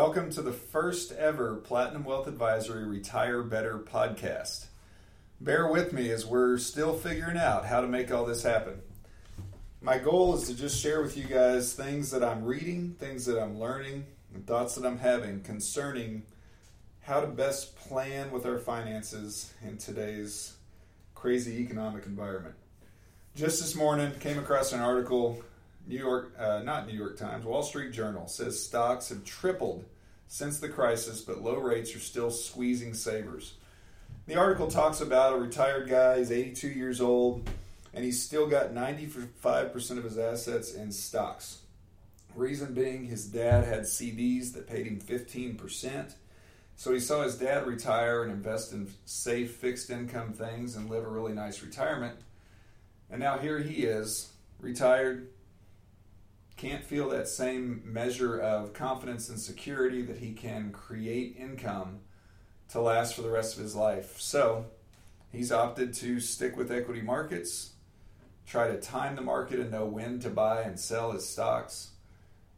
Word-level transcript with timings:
Welcome 0.00 0.30
to 0.30 0.42
the 0.42 0.52
first 0.52 1.10
ever 1.10 1.56
Platinum 1.56 2.04
Wealth 2.04 2.28
Advisory 2.28 2.84
Retire 2.84 3.42
Better 3.42 3.80
podcast. 3.80 4.66
Bear 5.40 5.66
with 5.66 5.92
me 5.92 6.12
as 6.12 6.24
we're 6.24 6.56
still 6.58 6.94
figuring 6.94 7.36
out 7.36 7.66
how 7.66 7.80
to 7.80 7.88
make 7.88 8.12
all 8.12 8.24
this 8.24 8.44
happen. 8.44 8.80
My 9.82 9.98
goal 9.98 10.36
is 10.36 10.46
to 10.46 10.54
just 10.54 10.80
share 10.80 11.02
with 11.02 11.16
you 11.16 11.24
guys 11.24 11.72
things 11.72 12.12
that 12.12 12.22
I'm 12.22 12.44
reading, 12.44 12.94
things 13.00 13.26
that 13.26 13.42
I'm 13.42 13.58
learning, 13.58 14.06
and 14.32 14.46
thoughts 14.46 14.76
that 14.76 14.86
I'm 14.86 14.98
having 14.98 15.40
concerning 15.40 16.22
how 17.00 17.20
to 17.20 17.26
best 17.26 17.74
plan 17.74 18.30
with 18.30 18.46
our 18.46 18.60
finances 18.60 19.52
in 19.66 19.78
today's 19.78 20.54
crazy 21.16 21.58
economic 21.58 22.06
environment. 22.06 22.54
Just 23.34 23.60
this 23.60 23.74
morning, 23.74 24.12
came 24.20 24.38
across 24.38 24.72
an 24.72 24.78
article 24.78 25.42
New 25.88 25.98
York, 25.98 26.34
uh, 26.38 26.60
not 26.62 26.86
New 26.86 26.96
York 26.96 27.16
Times, 27.16 27.46
Wall 27.46 27.62
Street 27.62 27.92
Journal 27.92 28.28
says 28.28 28.62
stocks 28.62 29.08
have 29.08 29.24
tripled 29.24 29.86
since 30.28 30.60
the 30.60 30.68
crisis, 30.68 31.22
but 31.22 31.42
low 31.42 31.56
rates 31.56 31.96
are 31.96 32.00
still 32.00 32.30
squeezing 32.30 32.92
savers. 32.92 33.54
The 34.26 34.36
article 34.36 34.68
talks 34.68 35.00
about 35.00 35.32
a 35.32 35.38
retired 35.38 35.88
guy, 35.88 36.18
he's 36.18 36.30
82 36.30 36.68
years 36.68 37.00
old, 37.00 37.48
and 37.94 38.04
he's 38.04 38.22
still 38.22 38.46
got 38.46 38.74
95% 38.74 39.96
of 39.96 40.04
his 40.04 40.18
assets 40.18 40.74
in 40.74 40.92
stocks. 40.92 41.62
Reason 42.34 42.74
being, 42.74 43.06
his 43.06 43.24
dad 43.24 43.64
had 43.64 43.84
CDs 43.84 44.52
that 44.52 44.68
paid 44.68 44.86
him 44.86 45.00
15%. 45.00 46.12
So 46.76 46.92
he 46.92 47.00
saw 47.00 47.22
his 47.22 47.36
dad 47.36 47.66
retire 47.66 48.22
and 48.22 48.30
invest 48.30 48.72
in 48.72 48.92
safe 49.06 49.56
fixed 49.56 49.88
income 49.88 50.34
things 50.34 50.76
and 50.76 50.90
live 50.90 51.04
a 51.04 51.08
really 51.08 51.32
nice 51.32 51.62
retirement. 51.62 52.16
And 53.10 53.18
now 53.18 53.38
here 53.38 53.58
he 53.58 53.84
is, 53.84 54.32
retired, 54.60 55.28
can't 56.58 56.84
feel 56.84 57.08
that 57.08 57.28
same 57.28 57.80
measure 57.84 58.38
of 58.38 58.72
confidence 58.72 59.28
and 59.28 59.38
security 59.38 60.02
that 60.02 60.18
he 60.18 60.32
can 60.32 60.72
create 60.72 61.36
income 61.38 62.00
to 62.68 62.80
last 62.80 63.14
for 63.14 63.22
the 63.22 63.30
rest 63.30 63.56
of 63.56 63.62
his 63.62 63.76
life. 63.76 64.20
So 64.20 64.66
he's 65.30 65.52
opted 65.52 65.94
to 65.94 66.18
stick 66.18 66.56
with 66.56 66.72
equity 66.72 67.00
markets, 67.00 67.74
try 68.44 68.66
to 68.66 68.80
time 68.80 69.14
the 69.14 69.22
market 69.22 69.60
and 69.60 69.70
know 69.70 69.86
when 69.86 70.18
to 70.18 70.30
buy 70.30 70.62
and 70.62 70.78
sell 70.78 71.12
his 71.12 71.26
stocks, 71.28 71.92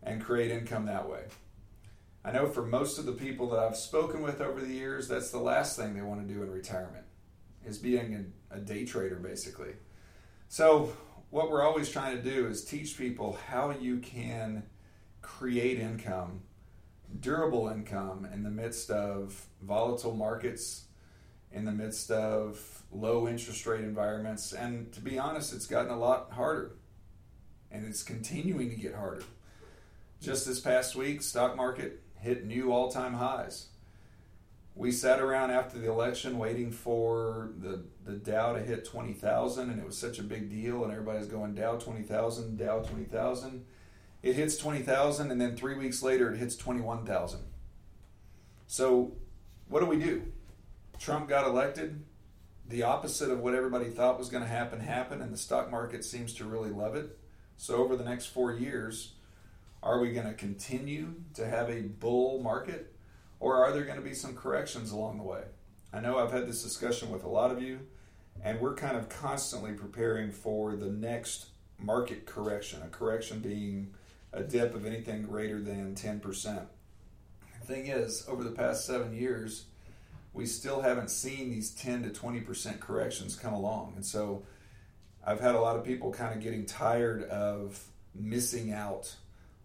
and 0.03 0.25
create 0.25 0.51
income 0.51 0.87
that 0.87 1.09
way. 1.09 1.25
I 2.25 2.33
know 2.33 2.47
for 2.47 2.65
most 2.65 2.99
of 2.99 3.05
the 3.05 3.13
people 3.13 3.51
that 3.51 3.59
I've 3.59 3.77
spoken 3.77 4.23
with 4.23 4.41
over 4.41 4.63
the 4.63 4.73
years, 4.73 5.09
that's 5.09 5.31
the 5.31 5.39
last 5.39 5.77
thing 5.77 5.95
they 5.95 6.01
want 6.01 6.27
to 6.27 6.35
do 6.35 6.43
in 6.43 6.51
retirement, 6.51 7.05
is 7.67 7.77
being 7.77 8.33
a, 8.51 8.59
day 8.59 8.87
trader 8.87 9.17
basically. 9.17 9.75
So 10.49 10.93
what 11.31 11.51
we're 11.51 11.63
always 11.63 11.89
trying 11.89 12.17
to 12.17 12.23
do 12.23 12.47
is 12.47 12.65
teach 12.65 12.99
people 12.99 13.39
how 13.49 13.71
you 13.71 13.99
can 13.99 14.65
create 15.23 15.79
income, 15.79 16.43
durable 17.21 17.69
income 17.69 18.29
in 18.33 18.43
the 18.43 18.51
midst 18.51 18.91
of 18.91 19.47
volatile 19.63 20.15
markets, 20.15 20.87
in 21.53 21.65
the 21.65 21.73
midst 21.73 22.11
of 22.11 22.83
low 22.91 23.29
interest 23.29 23.65
rate 23.65 23.85
environments. 23.85 24.53
And 24.53 24.93
to 24.93 25.01
be 25.01 25.19
honest, 25.19 25.55
it's 25.55 25.67
gotten 25.67 25.91
a 25.91 25.99
lot 25.99 26.33
harder 26.33 26.73
and 27.71 27.87
it's 27.87 28.03
continuing 28.03 28.71
to 28.71 28.77
get 28.77 28.95
harder. 28.95 29.23
Just 30.21 30.47
this 30.47 30.59
past 30.59 30.97
week, 30.97 31.23
stock 31.23 31.57
market 31.57 32.03
hit 32.17 32.45
new 32.45 32.73
all-time 32.73 33.15
highs 33.15 33.69
we 34.75 34.93
sat 34.93 35.21
around 35.21 35.51
after 35.51 35.79
the 35.79 35.91
election 35.91 36.39
waiting 36.39 36.71
for 36.71 37.51
the, 37.59 37.83
the 38.05 38.13
Dow 38.13 38.53
to 38.53 38.61
hit 38.61 38.85
20,000, 38.85 39.71
and 39.71 39.79
it 39.79 39.85
was 39.85 39.99
such 39.99 40.19
a 40.19 40.23
big 40.23 40.49
deal, 40.49 40.85
and 40.85 40.93
everybody's 40.93 41.27
going 41.27 41.55
Dow 41.55 41.77
20,000, 41.77 42.57
Dow 42.57 42.81
20,000. 42.81 43.65
It 44.23 44.37
hits 44.37 44.57
20,000, 44.57 45.31
and 45.31 45.41
then 45.41 45.57
three 45.57 45.75
weeks 45.75 46.03
later, 46.03 46.33
it 46.33 46.39
hits 46.39 46.57
21,000. 46.57 47.41
So, 48.67 49.13
what 49.69 49.81
do 49.81 49.87
we 49.87 49.99
do? 49.99 50.23
Trump 50.99 51.29
got 51.29 51.47
elected. 51.47 52.05
The 52.69 52.85
opposite 52.85 53.31
of 53.31 53.41
what 53.41 53.55
everybody 53.55 53.87
thought 53.87 54.19
was 54.19 54.29
going 54.29 54.45
to 54.45 54.49
happen 54.49 54.81
happened, 54.81 55.23
and 55.23 55.33
the 55.33 55.39
stock 55.39 55.71
market 55.71 56.05
seems 56.05 56.33
to 56.35 56.45
really 56.45 56.71
love 56.71 56.95
it. 56.95 57.19
So, 57.57 57.77
over 57.77 57.97
the 57.97 58.05
next 58.05 58.27
four 58.27 58.53
years, 58.53 59.15
are 59.83 59.99
we 59.99 60.13
going 60.13 60.27
to 60.27 60.35
continue 60.35 61.15
to 61.35 61.47
have 61.47 61.69
a 61.69 61.81
bull 61.81 62.43
market? 62.43 62.95
Or 63.41 63.65
are 63.65 63.73
there 63.73 63.85
going 63.85 63.97
to 63.97 64.05
be 64.05 64.15
some 64.15 64.37
corrections 64.37 64.93
along 64.93 65.17
the 65.17 65.25
way? 65.25 65.43
I 65.93 66.01
know 66.01 66.19
I've 66.19 66.31
had 66.31 66.47
this 66.47 66.63
discussion 66.63 67.11
with 67.11 67.25
a 67.25 67.29
lot 67.29 67.51
of 67.51 67.63
you, 67.63 67.81
and 68.45 68.61
we're 68.61 68.75
kind 68.75 68.97
of 68.97 69.09
constantly 69.09 69.73
preparing 69.73 70.31
for 70.31 70.77
the 70.77 70.87
next 70.87 71.47
market 71.79 72.27
correction, 72.27 72.83
a 72.83 72.89
correction 72.89 73.41
being 73.41 73.95
a 74.33 74.43
dip 74.43 74.75
of 74.75 74.87
anything 74.87 75.23
greater 75.23 75.61
than 75.61 75.95
10%. 75.95 76.67
The 77.61 77.67
thing 77.67 77.87
is, 77.89 78.25
over 78.29 78.45
the 78.45 78.51
past 78.51 78.87
seven 78.87 79.15
years, 79.15 79.65
we 80.33 80.47
still 80.47 80.83
haven't 80.83 81.11
seen 81.11 81.51
these 81.51 81.71
10 81.71 82.05
to 82.05 82.11
20% 82.11 82.79
corrections 82.79 83.35
come 83.37 83.53
along. 83.53 83.95
And 83.97 84.05
so 84.05 84.45
I've 85.27 85.41
had 85.41 85.55
a 85.55 85.61
lot 85.61 85.77
of 85.77 85.85
people 85.85 86.13
kind 86.13 86.35
of 86.35 86.43
getting 86.43 86.67
tired 86.67 87.25
of 87.25 87.83
missing 88.15 88.73
out 88.73 89.17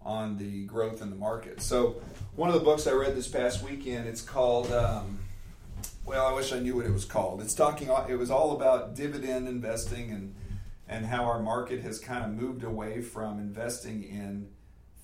on 0.05 0.37
the 0.37 0.65
growth 0.65 1.01
in 1.01 1.09
the 1.09 1.15
market. 1.15 1.61
So, 1.61 1.95
one 2.35 2.49
of 2.49 2.55
the 2.55 2.61
books 2.61 2.85
I 2.85 2.91
read 2.91 3.15
this 3.15 3.27
past 3.27 3.63
weekend, 3.63 4.07
it's 4.07 4.21
called. 4.21 4.71
Um, 4.71 5.19
well, 6.05 6.27
I 6.27 6.33
wish 6.33 6.53
I 6.53 6.59
knew 6.59 6.75
what 6.75 6.85
it 6.85 6.93
was 6.93 7.05
called. 7.05 7.41
It's 7.41 7.55
talking. 7.55 7.89
It 8.07 8.19
was 8.19 8.29
all 8.29 8.55
about 8.55 8.95
dividend 8.95 9.47
investing 9.47 10.11
and 10.11 10.35
and 10.87 11.05
how 11.07 11.23
our 11.23 11.39
market 11.39 11.81
has 11.81 11.97
kind 11.97 12.23
of 12.23 12.31
moved 12.31 12.63
away 12.63 13.01
from 13.01 13.39
investing 13.39 14.03
in 14.03 14.47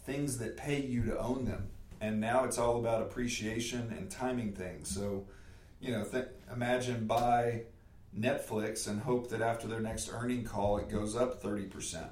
things 0.05 0.37
that 0.37 0.55
pay 0.55 0.79
you 0.79 1.03
to 1.03 1.17
own 1.17 1.45
them, 1.45 1.69
and 1.99 2.21
now 2.21 2.43
it's 2.43 2.59
all 2.59 2.77
about 2.77 3.01
appreciation 3.01 3.93
and 3.97 4.11
timing 4.11 4.53
things. 4.53 4.93
So, 4.93 5.25
you 5.79 5.91
know, 5.91 6.03
th- 6.03 6.27
imagine 6.53 7.07
buy 7.07 7.63
Netflix 8.17 8.87
and 8.87 9.01
hope 9.01 9.29
that 9.29 9.41
after 9.41 9.67
their 9.67 9.79
next 9.79 10.09
earning 10.13 10.43
call 10.43 10.77
it 10.77 10.89
goes 10.89 11.15
up 11.15 11.41
thirty 11.41 11.65
percent. 11.65 12.11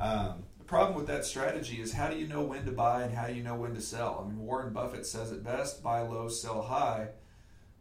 Um, 0.00 0.43
the 0.64 0.68
problem 0.68 0.96
with 0.96 1.06
that 1.08 1.26
strategy 1.26 1.82
is 1.82 1.92
how 1.92 2.08
do 2.08 2.16
you 2.16 2.26
know 2.26 2.42
when 2.42 2.64
to 2.64 2.72
buy 2.72 3.02
and 3.02 3.14
how 3.14 3.26
do 3.26 3.34
you 3.34 3.42
know 3.42 3.54
when 3.54 3.74
to 3.74 3.82
sell? 3.82 4.24
I 4.24 4.26
mean, 4.26 4.38
Warren 4.38 4.72
Buffett 4.72 5.04
says 5.04 5.30
it 5.30 5.44
best 5.44 5.82
buy 5.82 6.00
low, 6.00 6.26
sell 6.28 6.62
high. 6.62 7.08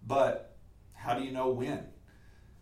But 0.06 0.58
how 0.94 1.18
do 1.18 1.24
you 1.24 1.32
know 1.32 1.48
when? 1.48 1.86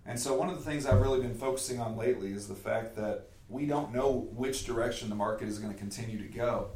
And 0.06 0.20
so, 0.20 0.36
one 0.36 0.48
of 0.48 0.58
the 0.58 0.64
things 0.64 0.86
I've 0.86 1.02
really 1.02 1.22
been 1.22 1.34
focusing 1.34 1.80
on 1.80 1.98
lately 1.98 2.34
is 2.34 2.48
the 2.48 2.54
fact 2.54 2.96
that 2.98 3.30
we 3.50 3.66
don't 3.66 3.92
know 3.92 4.30
which 4.31 4.64
direction 4.64 5.10
the 5.10 5.16
market 5.16 5.48
is 5.48 5.58
going 5.58 5.74
to 5.74 5.80
continue 5.80 6.20
to 6.20 6.31
go. 6.31 6.70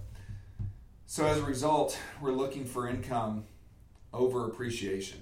So, 1.06 1.28
as 1.28 1.38
a 1.38 1.44
result, 1.44 2.00
we're 2.20 2.32
looking 2.32 2.66
for 2.66 2.90
income 2.90 3.46
over 4.12 4.48
appreciation. 4.48 5.20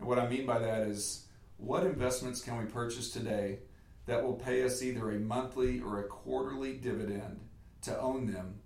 And 0.00 0.08
what 0.08 0.18
I 0.18 0.28
mean 0.28 0.44
by 0.44 0.58
that 0.58 0.88
is 0.88 1.26
what 1.58 1.84
investments 1.84 2.40
can 2.40 2.58
we 2.58 2.64
purchase 2.64 3.10
today 3.10 3.60
that 4.06 4.22
will 4.22 4.34
pay 4.34 4.62
us 4.64 4.82
either 4.82 5.10
a 5.10 5.18
monthly 5.18 5.80
or 5.80 6.00
a 6.00 6.04
quarterly 6.04 6.74
dividend 6.74 7.40
to 7.82 7.98
own 7.98 8.26
them 8.26 8.56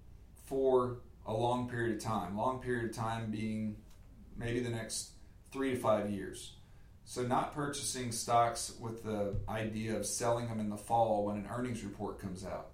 for 0.47 1.01
a 1.27 1.33
long 1.33 1.69
period 1.69 1.97
of 1.97 2.03
time. 2.03 2.37
Long 2.37 2.61
period 2.61 2.91
of 2.91 2.97
time 2.97 3.31
being 3.31 3.77
maybe 4.37 4.61
the 4.61 4.71
next 4.71 5.11
three 5.53 5.71
to 5.71 5.77
five 5.77 6.11
years. 6.11 6.55
So, 7.05 7.23
not 7.23 7.55
purchasing 7.55 8.13
stocks 8.13 8.75
with 8.79 9.03
the 9.03 9.37
idea 9.49 9.97
of 9.97 10.05
selling 10.05 10.49
them 10.49 10.61
in 10.61 10.69
the 10.69 10.77
fall 10.77 11.25
when 11.25 11.37
an 11.37 11.49
earnings 11.51 11.83
report 11.83 12.19
comes 12.19 12.45
out. 12.45 12.73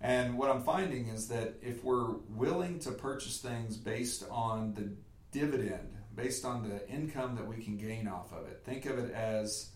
And 0.00 0.38
what 0.38 0.50
I'm 0.50 0.62
finding 0.62 1.08
is 1.08 1.28
that 1.28 1.54
if 1.62 1.82
we're 1.82 2.12
willing 2.28 2.78
to 2.80 2.92
purchase 2.92 3.40
things 3.40 3.76
based 3.76 4.24
on 4.30 4.74
the 4.74 4.92
dividend, 5.36 5.96
based 6.14 6.44
on 6.44 6.68
the 6.68 6.88
income 6.88 7.34
that 7.36 7.46
we 7.46 7.62
can 7.62 7.76
gain 7.76 8.06
off 8.06 8.32
of 8.32 8.46
it, 8.46 8.62
think 8.64 8.86
of 8.86 8.98
it 8.98 9.12
as 9.12 9.70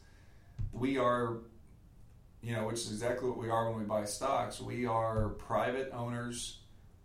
we 0.72 0.98
are 0.98 1.38
you 2.42 2.54
know, 2.54 2.66
which 2.66 2.78
is 2.80 2.90
exactly 2.90 3.28
what 3.28 3.38
we 3.38 3.50
are 3.50 3.70
when 3.70 3.78
we 3.78 3.84
buy 3.84 4.04
stocks. 4.04 4.60
We 4.60 4.86
are 4.86 5.30
private 5.30 5.90
owners 5.92 6.58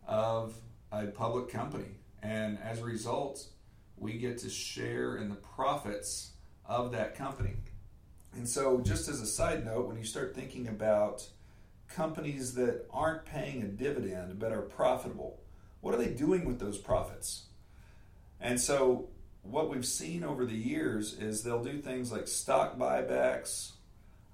of 0.07 0.55
a 0.91 1.07
public 1.07 1.49
company. 1.49 1.97
And 2.21 2.57
as 2.63 2.79
a 2.81 2.85
result, 2.85 3.45
we 3.97 4.13
get 4.13 4.37
to 4.39 4.49
share 4.49 5.17
in 5.17 5.29
the 5.29 5.35
profits 5.35 6.31
of 6.65 6.91
that 6.91 7.15
company. 7.15 7.55
And 8.33 8.47
so, 8.47 8.81
just 8.81 9.07
as 9.07 9.21
a 9.21 9.25
side 9.25 9.65
note, 9.65 9.87
when 9.87 9.97
you 9.97 10.03
start 10.03 10.35
thinking 10.35 10.67
about 10.67 11.27
companies 11.87 12.53
that 12.55 12.85
aren't 12.91 13.25
paying 13.25 13.61
a 13.61 13.67
dividend 13.67 14.39
but 14.39 14.51
are 14.51 14.61
profitable, 14.61 15.39
what 15.81 15.93
are 15.93 15.97
they 15.97 16.09
doing 16.09 16.45
with 16.45 16.59
those 16.59 16.77
profits? 16.77 17.45
And 18.41 18.59
so, 18.59 19.09
what 19.43 19.69
we've 19.69 19.85
seen 19.85 20.23
over 20.23 20.45
the 20.45 20.55
years 20.55 21.13
is 21.13 21.43
they'll 21.43 21.63
do 21.63 21.79
things 21.79 22.11
like 22.11 22.27
stock 22.27 22.77
buybacks, 22.77 23.73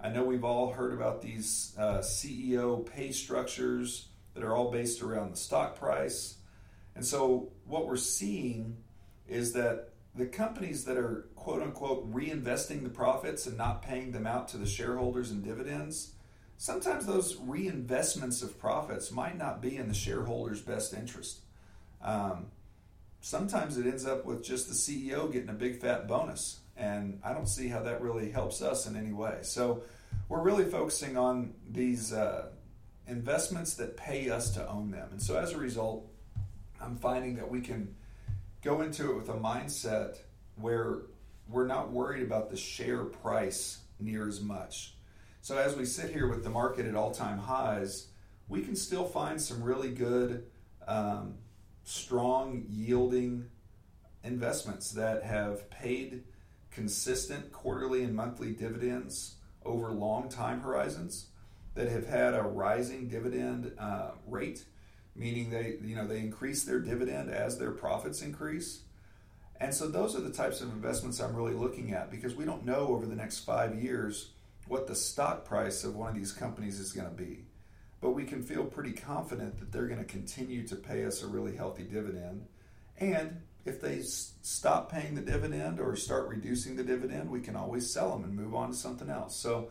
I 0.03 0.09
know 0.09 0.23
we've 0.23 0.43
all 0.43 0.71
heard 0.71 0.93
about 0.93 1.21
these 1.21 1.75
uh, 1.77 1.99
CEO 1.99 2.83
pay 2.85 3.11
structures 3.11 4.07
that 4.33 4.43
are 4.43 4.55
all 4.55 4.71
based 4.71 5.01
around 5.01 5.31
the 5.31 5.37
stock 5.37 5.77
price. 5.77 6.37
And 6.95 7.05
so, 7.05 7.51
what 7.65 7.87
we're 7.87 7.97
seeing 7.97 8.77
is 9.27 9.53
that 9.53 9.89
the 10.15 10.25
companies 10.25 10.85
that 10.85 10.97
are 10.97 11.29
quote 11.35 11.61
unquote 11.61 12.11
reinvesting 12.11 12.83
the 12.83 12.89
profits 12.89 13.45
and 13.45 13.57
not 13.57 13.81
paying 13.83 14.11
them 14.11 14.25
out 14.25 14.47
to 14.49 14.57
the 14.57 14.65
shareholders 14.65 15.29
and 15.29 15.43
dividends, 15.43 16.13
sometimes 16.57 17.05
those 17.05 17.35
reinvestments 17.35 18.41
of 18.43 18.59
profits 18.59 19.11
might 19.11 19.37
not 19.37 19.61
be 19.61 19.77
in 19.77 19.87
the 19.87 19.93
shareholders' 19.93 20.61
best 20.61 20.93
interest. 20.93 21.41
Um, 22.01 22.47
sometimes 23.21 23.77
it 23.77 23.85
ends 23.85 24.05
up 24.05 24.25
with 24.25 24.43
just 24.43 24.67
the 24.67 24.73
CEO 24.73 25.31
getting 25.31 25.49
a 25.49 25.53
big 25.53 25.79
fat 25.79 26.07
bonus. 26.07 26.60
And 26.81 27.19
I 27.23 27.31
don't 27.33 27.47
see 27.47 27.67
how 27.67 27.83
that 27.83 28.01
really 28.01 28.31
helps 28.31 28.63
us 28.63 28.87
in 28.87 28.95
any 28.95 29.13
way. 29.13 29.37
So 29.43 29.83
we're 30.27 30.41
really 30.41 30.65
focusing 30.65 31.15
on 31.15 31.53
these 31.69 32.11
uh, 32.11 32.47
investments 33.07 33.75
that 33.75 33.95
pay 33.95 34.31
us 34.31 34.49
to 34.55 34.67
own 34.67 34.89
them. 34.89 35.09
And 35.11 35.21
so 35.21 35.37
as 35.37 35.51
a 35.51 35.59
result, 35.59 36.11
I'm 36.81 36.97
finding 36.97 37.35
that 37.35 37.51
we 37.51 37.61
can 37.61 37.93
go 38.63 38.81
into 38.81 39.11
it 39.11 39.15
with 39.15 39.29
a 39.29 39.33
mindset 39.33 40.17
where 40.55 41.03
we're 41.47 41.67
not 41.67 41.91
worried 41.91 42.23
about 42.23 42.49
the 42.49 42.57
share 42.57 43.03
price 43.05 43.81
near 43.99 44.27
as 44.27 44.41
much. 44.41 44.95
So 45.41 45.59
as 45.59 45.75
we 45.75 45.85
sit 45.85 46.11
here 46.11 46.27
with 46.27 46.43
the 46.43 46.49
market 46.49 46.87
at 46.87 46.95
all 46.95 47.11
time 47.11 47.37
highs, 47.37 48.07
we 48.47 48.63
can 48.63 48.75
still 48.75 49.05
find 49.05 49.39
some 49.39 49.61
really 49.61 49.91
good, 49.91 50.47
um, 50.87 51.35
strong 51.83 52.65
yielding 52.67 53.45
investments 54.23 54.91
that 54.91 55.23
have 55.23 55.69
paid 55.69 56.23
consistent 56.71 57.51
quarterly 57.51 58.03
and 58.03 58.15
monthly 58.15 58.51
dividends 58.51 59.35
over 59.65 59.91
long 59.91 60.29
time 60.29 60.61
horizons 60.61 61.27
that 61.75 61.87
have 61.87 62.07
had 62.07 62.33
a 62.33 62.41
rising 62.41 63.07
dividend 63.07 63.71
uh, 63.77 64.11
rate, 64.27 64.65
meaning 65.15 65.49
they 65.49 65.77
you 65.83 65.95
know 65.95 66.07
they 66.07 66.19
increase 66.19 66.63
their 66.63 66.79
dividend 66.79 67.29
as 67.29 67.57
their 67.57 67.71
profits 67.71 68.21
increase. 68.21 68.81
And 69.59 69.73
so 69.73 69.87
those 69.87 70.15
are 70.15 70.21
the 70.21 70.31
types 70.31 70.61
of 70.61 70.69
investments 70.69 71.19
I'm 71.19 71.35
really 71.35 71.53
looking 71.53 71.93
at 71.93 72.09
because 72.09 72.33
we 72.33 72.45
don't 72.45 72.65
know 72.65 72.87
over 72.87 73.05
the 73.05 73.15
next 73.15 73.39
five 73.39 73.75
years 73.75 74.31
what 74.67 74.87
the 74.87 74.95
stock 74.95 75.45
price 75.45 75.83
of 75.83 75.95
one 75.95 76.09
of 76.09 76.15
these 76.15 76.31
companies 76.31 76.79
is 76.79 76.91
going 76.91 77.07
to 77.07 77.15
be. 77.15 77.45
But 77.99 78.11
we 78.11 78.23
can 78.23 78.41
feel 78.41 78.65
pretty 78.65 78.93
confident 78.93 79.59
that 79.59 79.71
they're 79.71 79.85
going 79.85 79.99
to 79.99 80.05
continue 80.05 80.65
to 80.67 80.75
pay 80.75 81.05
us 81.05 81.21
a 81.21 81.27
really 81.27 81.55
healthy 81.55 81.83
dividend. 81.83 82.47
And 82.99 83.41
if 83.65 83.81
they 83.81 83.99
s- 83.99 84.33
stop 84.41 84.91
paying 84.91 85.15
the 85.15 85.21
dividend 85.21 85.79
or 85.79 85.95
start 85.95 86.27
reducing 86.27 86.75
the 86.75 86.83
dividend, 86.83 87.29
we 87.29 87.41
can 87.41 87.55
always 87.55 87.91
sell 87.91 88.11
them 88.11 88.23
and 88.23 88.35
move 88.35 88.55
on 88.55 88.69
to 88.69 88.75
something 88.75 89.09
else. 89.09 89.35
So, 89.35 89.69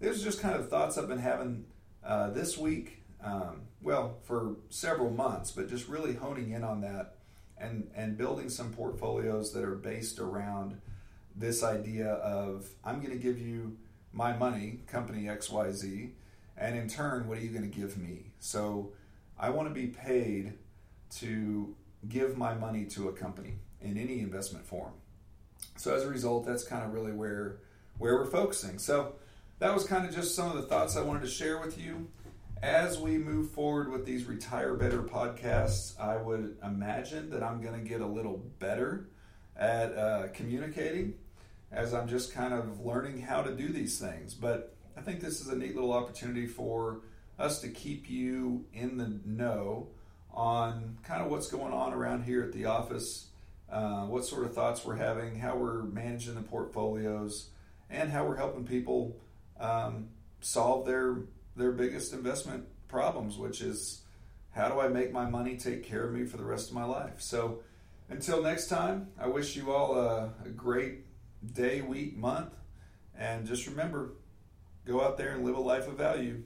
these 0.00 0.20
are 0.20 0.24
just 0.24 0.40
kind 0.40 0.54
of 0.54 0.68
thoughts 0.68 0.96
I've 0.96 1.08
been 1.08 1.18
having 1.18 1.64
uh, 2.04 2.30
this 2.30 2.56
week. 2.56 3.02
Um, 3.22 3.62
well, 3.82 4.18
for 4.22 4.56
several 4.70 5.10
months, 5.10 5.50
but 5.50 5.68
just 5.68 5.88
really 5.88 6.14
honing 6.14 6.52
in 6.52 6.62
on 6.62 6.80
that 6.82 7.16
and 7.60 7.90
and 7.94 8.16
building 8.16 8.48
some 8.48 8.72
portfolios 8.72 9.52
that 9.52 9.64
are 9.64 9.74
based 9.74 10.18
around 10.18 10.80
this 11.34 11.62
idea 11.62 12.12
of 12.14 12.68
I'm 12.84 13.00
going 13.00 13.12
to 13.12 13.22
give 13.22 13.38
you 13.38 13.76
my 14.12 14.36
money, 14.36 14.80
company 14.86 15.24
XYZ, 15.24 16.10
and 16.56 16.76
in 16.76 16.88
turn, 16.88 17.28
what 17.28 17.38
are 17.38 17.40
you 17.40 17.50
going 17.50 17.68
to 17.68 17.76
give 17.76 17.96
me? 17.96 18.32
So 18.40 18.92
I 19.38 19.50
want 19.50 19.68
to 19.68 19.74
be 19.74 19.86
paid 19.88 20.54
to 21.16 21.74
give 22.06 22.36
my 22.36 22.54
money 22.54 22.84
to 22.84 23.08
a 23.08 23.12
company 23.12 23.54
in 23.80 23.96
any 23.96 24.20
investment 24.20 24.66
form. 24.66 24.92
So 25.76 25.94
as 25.94 26.04
a 26.04 26.08
result, 26.08 26.46
that's 26.46 26.64
kind 26.64 26.84
of 26.84 26.92
really 26.92 27.12
where 27.12 27.58
where 27.98 28.14
we're 28.14 28.26
focusing. 28.26 28.78
So 28.78 29.14
that 29.58 29.74
was 29.74 29.84
kind 29.84 30.06
of 30.06 30.14
just 30.14 30.34
some 30.34 30.50
of 30.50 30.56
the 30.56 30.62
thoughts 30.62 30.96
I 30.96 31.02
wanted 31.02 31.22
to 31.22 31.28
share 31.28 31.58
with 31.58 31.78
you. 31.78 32.08
As 32.62 32.98
we 32.98 33.18
move 33.18 33.50
forward 33.50 33.90
with 33.90 34.04
these 34.04 34.24
Retire 34.24 34.74
Better 34.74 35.02
podcasts, 35.02 35.98
I 36.00 36.16
would 36.16 36.56
imagine 36.62 37.30
that 37.30 37.42
I'm 37.42 37.60
going 37.60 37.74
to 37.74 37.88
get 37.88 38.00
a 38.00 38.06
little 38.06 38.38
better 38.58 39.08
at 39.56 39.96
uh, 39.96 40.28
communicating 40.32 41.14
as 41.70 41.92
I'm 41.94 42.08
just 42.08 42.32
kind 42.32 42.54
of 42.54 42.84
learning 42.84 43.20
how 43.20 43.42
to 43.42 43.54
do 43.54 43.68
these 43.68 43.98
things. 43.98 44.34
But 44.34 44.74
I 44.96 45.00
think 45.00 45.20
this 45.20 45.40
is 45.40 45.48
a 45.48 45.56
neat 45.56 45.74
little 45.74 45.92
opportunity 45.92 46.46
for 46.46 47.02
us 47.38 47.60
to 47.60 47.68
keep 47.68 48.10
you 48.10 48.64
in 48.72 48.96
the 48.96 49.20
know 49.24 49.88
on 50.32 50.98
kind 51.02 51.22
of 51.22 51.30
what's 51.30 51.48
going 51.48 51.72
on 51.72 51.92
around 51.92 52.24
here 52.24 52.42
at 52.42 52.52
the 52.52 52.66
office, 52.66 53.28
uh, 53.70 54.02
what 54.02 54.24
sort 54.24 54.44
of 54.44 54.54
thoughts 54.54 54.84
we're 54.84 54.96
having, 54.96 55.38
how 55.38 55.56
we're 55.56 55.82
managing 55.82 56.34
the 56.34 56.42
portfolios, 56.42 57.50
and 57.90 58.10
how 58.10 58.24
we're 58.24 58.36
helping 58.36 58.64
people 58.64 59.20
um, 59.58 60.08
solve 60.40 60.86
their 60.86 61.18
their 61.56 61.72
biggest 61.72 62.12
investment 62.12 62.64
problems, 62.86 63.36
which 63.36 63.60
is 63.60 64.02
how 64.52 64.68
do 64.68 64.80
I 64.80 64.88
make 64.88 65.12
my 65.12 65.28
money 65.28 65.56
take 65.56 65.84
care 65.84 66.04
of 66.04 66.12
me 66.12 66.24
for 66.24 66.36
the 66.36 66.44
rest 66.44 66.68
of 66.68 66.74
my 66.74 66.84
life. 66.84 67.20
So 67.20 67.60
until 68.08 68.42
next 68.42 68.68
time, 68.68 69.08
I 69.18 69.26
wish 69.26 69.56
you 69.56 69.72
all 69.72 69.98
a, 69.98 70.32
a 70.44 70.48
great 70.48 71.04
day, 71.52 71.80
week, 71.80 72.16
month, 72.16 72.54
and 73.16 73.46
just 73.46 73.66
remember, 73.66 74.12
go 74.86 75.02
out 75.02 75.18
there 75.18 75.30
and 75.30 75.44
live 75.44 75.56
a 75.56 75.60
life 75.60 75.88
of 75.88 75.94
value. 75.94 76.42